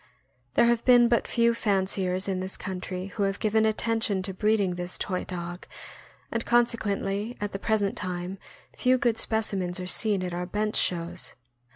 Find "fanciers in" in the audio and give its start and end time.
1.53-2.39